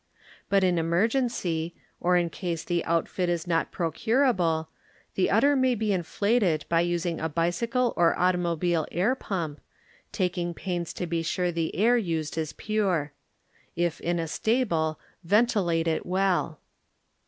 But 0.49 0.63
in 0.63 0.79
emergency, 0.79 1.75
or 1.99 2.17
in 2.17 2.31
case 2.31 2.63
the 2.63 2.83
outfit 2.85 3.29
is 3.29 3.45
not 3.45 3.71
procurable, 3.71 4.67
the 5.13 5.29
udder 5.29 5.55
may 5.55 5.75
be 5.75 5.93
in 5.93 6.01
flated 6.01 6.65
by 6.67 6.83
usin^ 6.83 7.23
a 7.23 7.29
bicycle 7.29 7.93
or 7.95 8.17
automobile 8.17 8.87
air 8.91 9.13
pump, 9.13 9.61
takmg 10.11 10.55
pains 10.55 10.91
to 10.93 11.05
be 11.05 11.21
sure 11.21 11.51
the 11.51 11.75
air 11.75 11.99
used 11.99 12.35
is 12.35 12.51
pure. 12.51 13.13
If 13.75 14.01
in 14.01 14.17
a 14.17 14.27
stable, 14.27 14.99
venti 15.23 15.59
late 15.59 15.87
it 15.87 16.03
well. 16.03 16.59